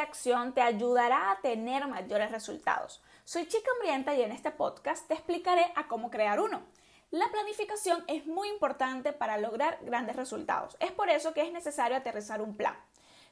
[0.00, 3.02] Acción te ayudará a tener mayores resultados.
[3.24, 6.62] Soy Chica Hambrienta y en este podcast te explicaré a cómo crear uno.
[7.10, 10.76] La planificación es muy importante para lograr grandes resultados.
[10.80, 12.76] Es por eso que es necesario aterrizar un plan.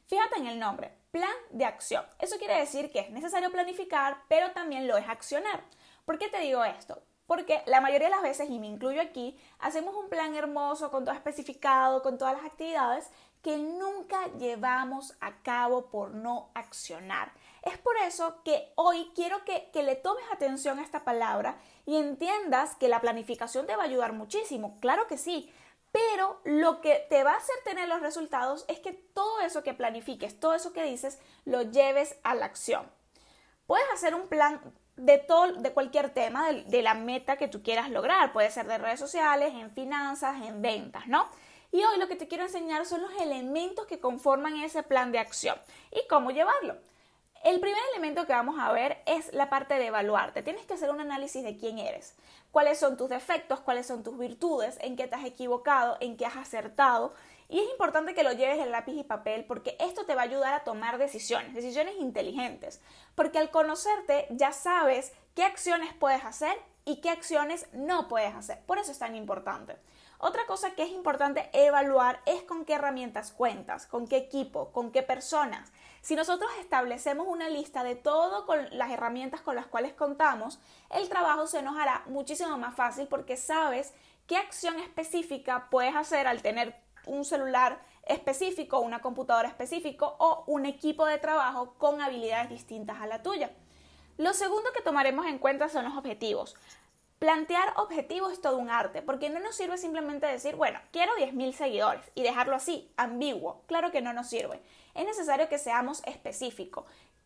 [0.07, 2.05] Fíjate en el nombre, plan de acción.
[2.19, 5.63] Eso quiere decir que es necesario planificar, pero también lo es accionar.
[6.05, 7.03] ¿Por qué te digo esto?
[7.29, 11.05] Porque la mayoría de las veces, y me incluyo aquí, hacemos un plan hermoso, con
[11.05, 13.11] todo especificado, con todas las actividades,
[13.43, 17.31] que nunca llevamos a cabo por no accionar.
[17.63, 22.77] Es por eso que hoy quiero que, le tomes atención a esta palabra y entiendas
[22.77, 24.79] que la planificación te va a ayudar muchísimo.
[24.81, 25.53] Claro que sí,
[25.93, 29.75] pero lo que te va a hacer tener los resultados es que todo eso que
[29.75, 32.91] planifiques, todo eso que dices, lo lleves a la acción.
[33.69, 34.63] Puedes hacer un plan
[34.97, 38.33] de, todo, de cualquier tema, de la meta que tú quieras lograr.
[38.33, 41.29] Puede ser de redes sociales, en finanzas, en ventas, ¿no?
[41.71, 45.19] Y hoy lo que te quiero enseñar son los elementos que conforman ese plan de
[45.19, 45.59] acción
[45.93, 46.79] y cómo llevarlo.
[47.45, 50.43] El primer elemento que vamos a ver es la parte de evaluarte.
[50.43, 52.17] Tienes que hacer un análisis de quién eres,
[52.51, 56.25] cuáles son tus defectos, cuáles son tus virtudes, en qué te has equivocado, en qué
[56.25, 57.13] has acertado.
[57.49, 60.25] Y es importante que lo lleves en lápiz y papel porque esto te va a
[60.25, 62.81] ayudar a tomar decisiones, decisiones inteligentes.
[63.15, 68.61] Porque al conocerte ya sabes qué acciones puedes hacer y qué acciones no puedes hacer.
[68.67, 69.77] Por eso es tan importante.
[70.21, 74.91] Otra cosa que es importante evaluar es con qué herramientas cuentas, con qué equipo, con
[74.91, 75.73] qué personas.
[76.03, 80.59] Si nosotros establecemos una lista de todo con las herramientas con las cuales contamos,
[80.91, 83.95] el trabajo se nos hará muchísimo más fácil porque sabes
[84.27, 86.75] qué acción específica puedes hacer al tener
[87.09, 93.07] un celular específico, una computadora específico o un equipo de trabajo con habilidades distintas a
[93.07, 93.51] la tuya.
[94.17, 96.57] Lo segundo que tomaremos en cuenta son los objetivos.
[97.19, 101.53] Plantear objetivos es todo un arte, porque no nos sirve simplemente decir, bueno, quiero 10.000
[101.53, 103.63] seguidores y dejarlo así, ambiguo.
[103.67, 104.63] Claro que no nos sirve.
[104.95, 106.85] Es necesario que seamos específicos.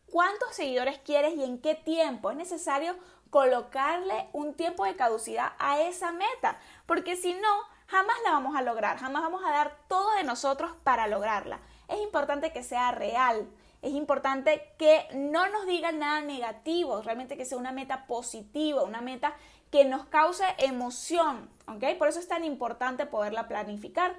[0.09, 2.31] ¿Cuántos seguidores quieres y en qué tiempo?
[2.31, 2.95] Es necesario
[3.29, 8.63] colocarle un tiempo de caducidad a esa meta, porque si no, jamás la vamos a
[8.63, 11.59] lograr, jamás vamos a dar todo de nosotros para lograrla.
[11.87, 13.47] Es importante que sea real,
[13.83, 19.01] es importante que no nos diga nada negativo, realmente que sea una meta positiva, una
[19.01, 19.35] meta
[19.69, 21.95] que nos cause emoción, ¿ok?
[21.99, 24.15] Por eso es tan importante poderla planificar.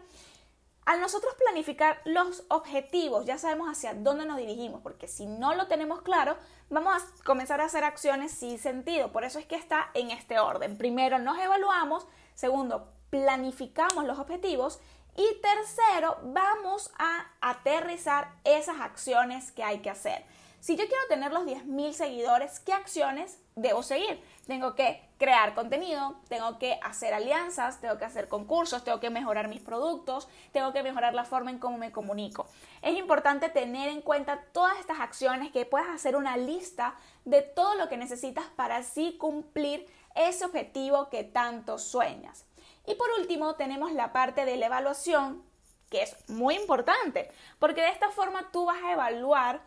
[0.84, 5.66] Al nosotros planificar los objetivos, ya sabemos hacia dónde nos dirigimos, porque si no lo
[5.66, 6.36] tenemos claro,
[6.70, 9.10] vamos a comenzar a hacer acciones sin sentido.
[9.10, 10.78] Por eso es que está en este orden.
[10.78, 14.80] Primero nos evaluamos, segundo planificamos los objetivos
[15.16, 20.24] y tercero vamos a aterrizar esas acciones que hay que hacer.
[20.58, 24.20] Si yo quiero tener los 10.000 seguidores, ¿qué acciones debo seguir?
[24.48, 29.46] Tengo que crear contenido, tengo que hacer alianzas, tengo que hacer concursos, tengo que mejorar
[29.46, 32.48] mis productos, tengo que mejorar la forma en cómo me comunico.
[32.82, 37.76] Es importante tener en cuenta todas estas acciones que puedas hacer una lista de todo
[37.76, 39.86] lo que necesitas para así cumplir
[40.16, 42.44] ese objetivo que tanto sueñas.
[42.86, 45.42] Y por último tenemos la parte de la evaluación,
[45.90, 49.62] que es muy importante, porque de esta forma tú vas a evaluar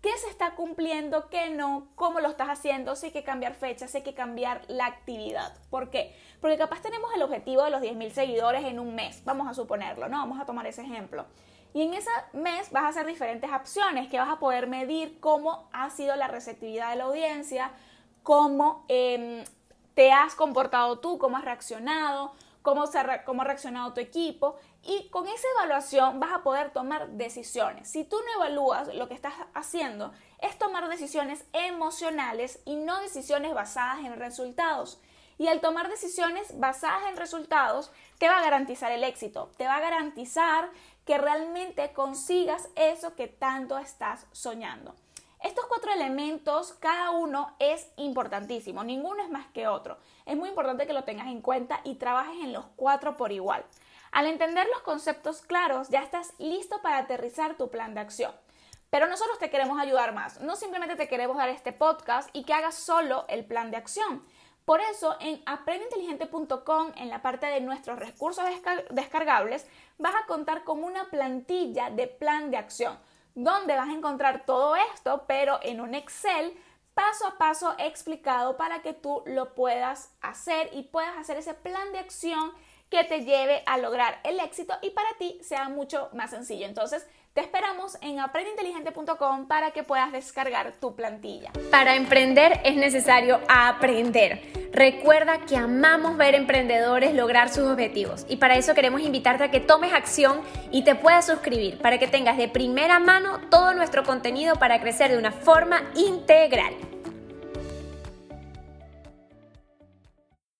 [0.00, 3.90] qué se está cumpliendo, qué no, cómo lo estás haciendo, si hay que cambiar fechas,
[3.90, 5.54] si hay que cambiar la actividad.
[5.68, 6.16] ¿Por qué?
[6.40, 10.08] Porque capaz tenemos el objetivo de los 10.000 seguidores en un mes, vamos a suponerlo,
[10.08, 10.18] ¿no?
[10.18, 11.26] Vamos a tomar ese ejemplo.
[11.72, 15.68] Y en ese mes vas a hacer diferentes opciones que vas a poder medir cómo
[15.72, 17.70] ha sido la receptividad de la audiencia,
[18.22, 19.44] cómo em,
[19.94, 22.84] te has comportado tú, cómo has reaccionado, cómo,
[23.24, 27.88] cómo ha reaccionado tu equipo y con esa evaluación vas a poder tomar decisiones.
[27.88, 33.54] Si tú no evalúas, lo que estás haciendo es tomar decisiones emocionales y no decisiones
[33.54, 35.00] basadas en resultados.
[35.38, 39.76] Y al tomar decisiones basadas en resultados, te va a garantizar el éxito, te va
[39.76, 40.68] a garantizar
[41.06, 44.94] que realmente consigas eso que tanto estás soñando.
[45.42, 49.96] Estos cuatro elementos, cada uno es importantísimo, ninguno es más que otro.
[50.26, 53.64] Es muy importante que lo tengas en cuenta y trabajes en los cuatro por igual.
[54.12, 58.32] Al entender los conceptos claros, ya estás listo para aterrizar tu plan de acción.
[58.90, 60.42] Pero nosotros te queremos ayudar más.
[60.42, 64.22] No simplemente te queremos dar este podcast y que hagas solo el plan de acción.
[64.66, 68.44] Por eso, en aprendeinteligente.com, en la parte de nuestros recursos
[68.90, 69.66] descargables,
[69.96, 72.98] vas a contar con una plantilla de plan de acción
[73.34, 76.56] donde vas a encontrar todo esto, pero en un Excel
[76.94, 81.92] paso a paso explicado para que tú lo puedas hacer y puedas hacer ese plan
[81.92, 82.52] de acción
[82.90, 86.66] que te lleve a lograr el éxito y para ti sea mucho más sencillo.
[86.66, 91.52] Entonces, te esperamos en aprendeinteligente.com para que puedas descargar tu plantilla.
[91.70, 94.70] Para emprender es necesario aprender.
[94.72, 99.60] Recuerda que amamos ver emprendedores lograr sus objetivos y para eso queremos invitarte a que
[99.60, 100.40] tomes acción
[100.72, 105.12] y te puedas suscribir para que tengas de primera mano todo nuestro contenido para crecer
[105.12, 106.74] de una forma integral.